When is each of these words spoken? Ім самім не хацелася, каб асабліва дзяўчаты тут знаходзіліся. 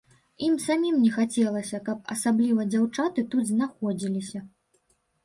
Ім 0.45 0.53
самім 0.67 0.95
не 1.01 1.11
хацелася, 1.17 1.79
каб 1.89 2.09
асабліва 2.15 2.65
дзяўчаты 2.71 3.25
тут 3.35 3.43
знаходзіліся. 3.53 4.39